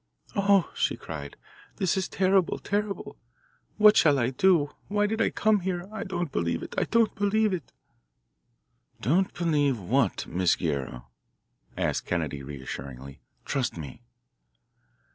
[0.35, 1.37] "Oh!" she cried,
[1.75, 3.19] "this is terrible terrible!
[3.77, 4.71] What shall I do?
[4.87, 5.87] Why did I come here?
[5.91, 6.73] I don't believe it.
[6.75, 7.71] I don't believe it."
[8.99, 11.09] "Don't believe what, Miss Guerrero?"
[11.77, 13.21] asked Kennedy reassuringly.
[13.45, 14.01] "Trust me."